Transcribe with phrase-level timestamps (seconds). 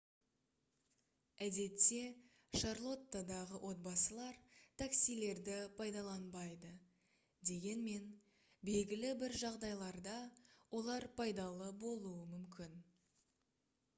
[1.47, 1.97] әдетте
[2.61, 4.39] шарлоттадағы отбасылар
[4.83, 6.71] таксилерді пайдаланбайды
[7.51, 8.09] дегенмен
[8.71, 10.15] белгілі бір жағдайларда
[10.81, 12.75] олар пайдалы болуы мүмкін